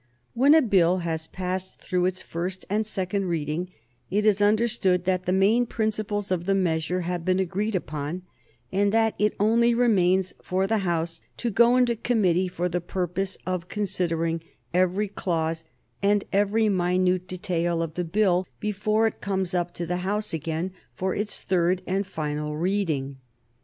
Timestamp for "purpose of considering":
12.81-14.41